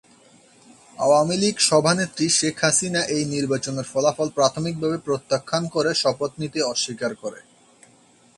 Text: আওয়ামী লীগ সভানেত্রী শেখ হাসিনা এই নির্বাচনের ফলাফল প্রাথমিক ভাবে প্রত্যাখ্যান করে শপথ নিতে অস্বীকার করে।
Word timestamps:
আওয়ামী 0.97 1.35
লীগ 1.41 1.55
সভানেত্রী 1.69 2.25
শেখ 2.37 2.55
হাসিনা 2.63 3.01
এই 3.15 3.23
নির্বাচনের 3.35 3.89
ফলাফল 3.93 4.27
প্রাথমিক 4.37 4.75
ভাবে 4.81 4.97
প্রত্যাখ্যান 5.07 5.63
করে 5.75 5.91
শপথ 5.93 6.31
নিতে 6.41 6.59
অস্বীকার 6.71 7.11
করে। 7.15 7.39